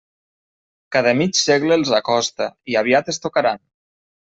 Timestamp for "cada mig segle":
0.95-1.77